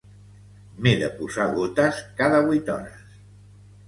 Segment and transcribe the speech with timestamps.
[0.85, 3.05] M'he de posar gotes cada vuit hores.